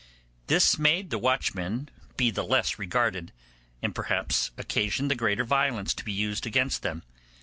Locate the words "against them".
6.47-7.03